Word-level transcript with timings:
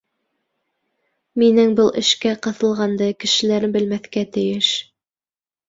Минең 1.41 1.75
был 1.81 1.91
эшкә 2.01 2.33
ҡыҫылғанды 2.47 3.11
кешеләр 3.27 3.71
белмәҫкә 3.79 4.27
тейеш. 4.39 4.75